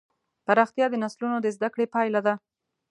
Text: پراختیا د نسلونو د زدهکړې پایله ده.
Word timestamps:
پراختیا 0.45 0.85
د 0.89 0.95
نسلونو 1.03 1.37
د 1.41 1.47
زدهکړې 1.55 1.85
پایله 1.93 2.19
ده. 2.27 2.33